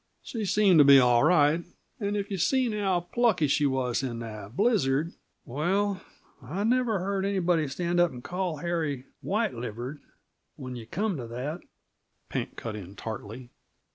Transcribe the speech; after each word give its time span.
"She 0.23 0.45
seemed 0.45 0.79
to 0.79 0.83
be 0.83 0.97
all 0.97 1.23
right; 1.23 1.63
and 1.99 2.17
if 2.17 2.31
you'd 2.31 2.41
seen 2.41 2.71
how 2.71 3.01
plucky 3.01 3.47
she 3.47 3.67
was 3.67 4.01
in 4.01 4.17
that 4.17 4.55
blizzard" 4.57 5.13
"Well, 5.45 6.01
I 6.41 6.63
never 6.63 6.97
heard 6.97 7.23
anybody 7.23 7.67
stand 7.67 7.99
up 7.99 8.09
and 8.11 8.23
call 8.23 8.57
Harry 8.57 9.05
white 9.21 9.53
livered, 9.53 9.99
when 10.55 10.75
yuh 10.75 10.87
come 10.87 11.17
t' 11.17 11.27
that," 11.27 11.59
Pink 12.29 12.55
cut 12.55 12.75
in 12.75 12.95
tartly. 12.95 13.51